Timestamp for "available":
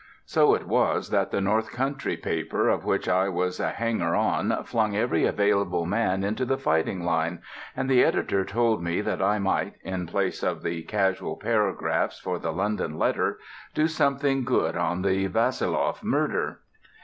5.27-5.85